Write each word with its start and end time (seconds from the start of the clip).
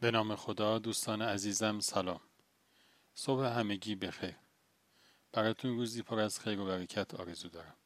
به 0.00 0.10
نام 0.10 0.36
خدا 0.36 0.78
دوستان 0.78 1.22
عزیزم 1.22 1.80
سلام. 1.80 2.20
صبح 3.14 3.44
همگی 3.44 3.94
بخیر. 3.94 4.36
براتون 5.32 5.76
روزی 5.76 6.02
پر 6.02 6.20
از 6.20 6.40
خیر 6.40 6.60
و 6.60 6.66
برکت 6.66 7.14
آرزو 7.14 7.48
دارم. 7.48 7.76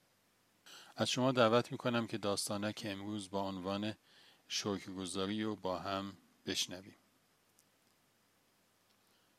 از 0.96 1.10
شما 1.10 1.32
دعوت 1.32 1.72
می‌کنم 1.72 2.06
که 2.06 2.18
داستانک 2.18 2.82
امروز 2.84 3.30
با 3.30 3.42
عنوان 3.42 3.94
شکرگزاری 4.48 5.42
و 5.42 5.56
با 5.56 5.78
هم 5.78 6.16
بشنویم. 6.46 6.96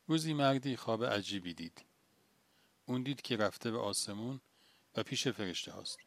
روزی 0.08 0.34
مردی 0.34 0.76
خواب 0.76 1.06
عجیبی 1.06 1.54
دید. 1.54 1.86
اون 2.86 3.04
دید 3.04 3.22
که 3.22 3.38
رفته 3.38 3.72
به 3.72 3.80
آسمون 3.80 4.42
و 4.96 5.04
پیش 5.04 5.28
فرشته 5.28 5.72
هاست 5.72 5.98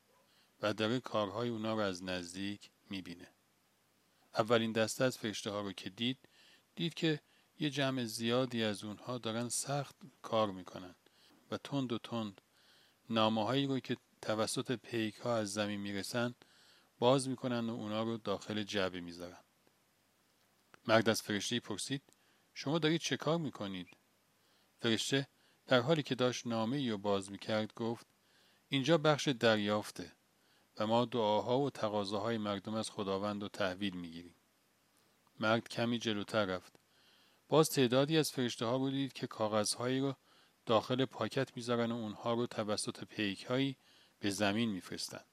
و 0.62 0.74
داره 0.74 1.00
کارهای 1.00 1.48
اونا 1.48 1.74
رو 1.74 1.80
از 1.80 2.04
نزدیک 2.04 2.70
می‌بینه. 2.90 3.28
اولین 4.34 4.72
دسته 4.72 5.04
از 5.04 5.18
فرشته 5.18 5.50
ها 5.50 5.60
رو 5.60 5.72
که 5.72 5.90
دید 5.90 6.18
دید 6.76 6.94
که 6.94 7.20
یه 7.58 7.70
جمع 7.70 8.04
زیادی 8.04 8.62
از 8.62 8.84
اونها 8.84 9.18
دارن 9.18 9.48
سخت 9.48 9.96
کار 10.22 10.50
می‌کنن 10.50 10.94
و 11.50 11.56
تند 11.56 11.92
و 11.92 11.98
تند 11.98 12.40
نامه 13.10 13.44
هایی 13.44 13.66
رو 13.66 13.80
که 13.80 13.96
توسط 14.22 14.72
پیک 14.72 15.16
ها 15.16 15.36
از 15.36 15.52
زمین 15.52 15.80
می‌رسن 15.80 16.34
باز 16.98 17.28
می‌کنن 17.28 17.70
و 17.70 17.72
اونا 17.72 18.02
رو 18.02 18.16
داخل 18.16 18.62
جعبه 18.62 19.00
می‌ذارن 19.00 19.44
مرد 20.88 21.08
از 21.08 21.22
فرشته 21.22 21.60
پرسید 21.60 22.02
شما 22.54 22.78
دارید 22.78 23.00
چه 23.00 23.16
کار 23.16 23.38
می‌کنید؟ 23.38 23.88
فرشته 24.80 25.28
در 25.66 25.80
حالی 25.80 26.02
که 26.02 26.14
داشت 26.14 26.46
نامه 26.46 26.76
ای 26.76 26.90
رو 26.90 26.98
باز 26.98 27.30
می‌کرد 27.30 27.74
گفت 27.74 28.06
اینجا 28.68 28.98
بخش 28.98 29.28
دریافته 29.28 30.12
و 30.78 30.86
ما 30.86 31.04
دعاها 31.04 31.58
و 31.58 31.70
تقاضاهای 31.70 32.38
مردم 32.38 32.74
از 32.74 32.90
خداوند 32.90 33.42
رو 33.42 33.48
تحویل 33.48 33.96
می‌گیریم. 33.96 34.34
مرد 35.40 35.68
کمی 35.68 35.98
جلوتر 35.98 36.44
رفت. 36.44 36.72
باز 37.48 37.70
تعدادی 37.70 38.18
از 38.18 38.32
فرشته 38.32 38.66
ها 38.66 38.76
رو 38.76 38.90
دید 38.90 39.12
که 39.12 39.26
کاغذهایی 39.26 40.00
رو 40.00 40.14
داخل 40.66 41.04
پاکت 41.04 41.56
می‌ذارن 41.56 41.92
و 41.92 41.94
اونها 41.94 42.34
رو 42.34 42.46
توسط 42.46 43.04
پیک 43.04 43.44
هایی 43.44 43.76
به 44.20 44.30
زمین 44.30 44.70
میفرستن. 44.70 45.24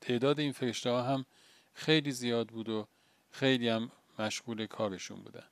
تعداد 0.00 0.40
این 0.40 0.52
فرشته 0.52 0.90
ها 0.90 1.02
هم 1.02 1.26
خیلی 1.74 2.12
زیاد 2.12 2.48
بود 2.48 2.68
و 2.68 2.88
خیلی 3.30 3.68
هم 3.68 3.92
مشغول 4.18 4.66
کارشون 4.66 5.20
بودن. 5.20 5.46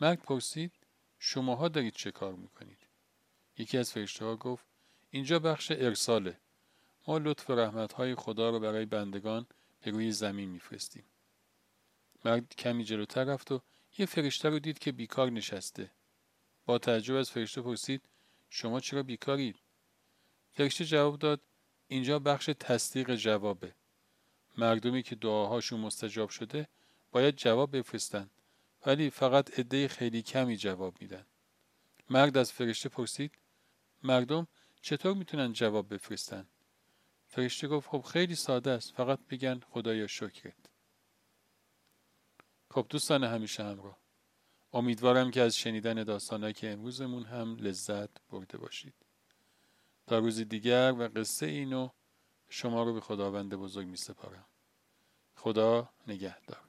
مرد 0.00 0.22
پرسید 0.22 0.72
شماها 1.18 1.68
دارید 1.68 1.94
چه 1.94 2.10
کار 2.10 2.34
می‌کنید؟ 2.34 2.78
یکی 3.58 3.78
از 3.78 3.92
فرشته 3.92 4.24
ها 4.24 4.36
گفت 4.36 4.64
اینجا 5.10 5.38
بخش 5.38 5.70
ارساله. 5.70 6.40
ما 7.06 7.18
لطف 7.18 7.50
و 7.50 7.54
رحمت 7.54 7.92
های 7.92 8.14
خدا 8.14 8.50
رو 8.50 8.60
برای 8.60 8.86
بندگان 8.86 9.46
به 9.80 9.90
روی 9.90 10.12
زمین 10.12 10.48
میفرستیم. 10.48 11.04
مرد 12.28 12.54
کمی 12.56 12.84
جلوتر 12.84 13.24
رفت 13.24 13.52
و 13.52 13.62
یه 13.98 14.06
فرشته 14.06 14.48
رو 14.48 14.58
دید 14.58 14.78
که 14.78 14.92
بیکار 14.92 15.30
نشسته. 15.30 15.90
با 16.66 16.78
تعجب 16.78 17.14
از 17.14 17.30
فرشته 17.30 17.62
پرسید 17.62 18.02
شما 18.50 18.80
چرا 18.80 19.02
بیکارید؟ 19.02 19.56
فرشته 20.50 20.84
جواب 20.84 21.18
داد 21.18 21.40
اینجا 21.88 22.18
بخش 22.18 22.50
تصدیق 22.60 23.14
جوابه. 23.14 23.74
مردمی 24.58 25.02
که 25.02 25.14
دعاهاشون 25.14 25.80
مستجاب 25.80 26.28
شده 26.28 26.68
باید 27.12 27.36
جواب 27.36 27.76
بفرستن 27.76 28.30
ولی 28.86 29.10
فقط 29.10 29.58
عده 29.58 29.88
خیلی 29.88 30.22
کمی 30.22 30.56
جواب 30.56 31.00
میدن. 31.00 31.26
مرد 32.10 32.36
از 32.36 32.52
فرشته 32.52 32.88
پرسید 32.88 33.38
مردم 34.02 34.46
چطور 34.80 35.14
می‌تونن 35.14 35.52
جواب 35.52 35.94
بفرستن؟ 35.94 36.48
فرشته 37.26 37.68
گفت 37.68 37.88
خب 37.88 38.00
خیلی 38.00 38.34
ساده 38.34 38.70
است 38.70 38.94
فقط 38.94 39.18
بگن 39.30 39.60
خدایا 39.60 40.06
شکرت. 40.06 40.67
خب 42.78 42.86
دوستان 42.88 43.24
همیشه 43.24 43.64
همراه. 43.64 43.98
امیدوارم 44.72 45.30
که 45.30 45.40
از 45.40 45.56
شنیدن 45.56 46.04
داستانهایی 46.04 46.54
که 46.54 46.70
امروزمون 46.70 47.24
هم 47.24 47.56
لذت 47.56 48.10
برده 48.30 48.58
باشید. 48.58 48.94
تا 50.06 50.18
روزی 50.18 50.44
دیگر 50.44 50.94
و 50.98 51.08
قصه 51.08 51.46
اینو 51.46 51.88
شما 52.48 52.82
رو 52.82 52.94
به 52.94 53.00
خداوند 53.00 53.54
بزرگ 53.54 53.86
می 53.86 53.96
سپارم 53.96 54.46
خدا 55.34 55.88
نگهدار. 56.06 56.67